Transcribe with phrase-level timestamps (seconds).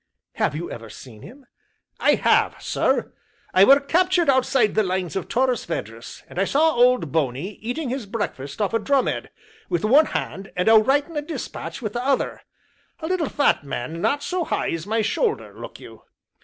[0.33, 1.45] "Have you ever seen him?"
[1.99, 3.13] "I have, sir;
[3.53, 7.89] I were captured outside the Lines of Torres Vedras, and I saw Old Bony eating
[7.89, 9.29] his breakfast off a drum head
[9.69, 12.41] wi' one hand and a writing a dispatch wi' the other
[12.99, 16.01] a little fat man not so high as my shoulder, look you.